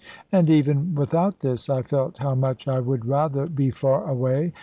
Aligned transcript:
And 0.31 0.49
even 0.49 0.95
without 0.95 1.41
this 1.41 1.69
I 1.69 1.83
felt 1.83 2.17
how 2.17 2.33
much 2.33 2.67
I 2.67 2.79
would 2.79 3.05
rather 3.05 3.45
be 3.45 3.69
far 3.69 4.09
away. 4.09 4.51